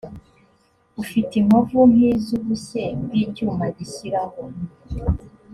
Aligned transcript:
ufite 1.01 1.33
inkovu 1.41 1.79
nk 1.91 1.99
iz 2.11 2.25
ubushye 2.39 2.83
bw 3.01 3.11
icyuma 3.23 3.65
gishyiraho 3.77 4.41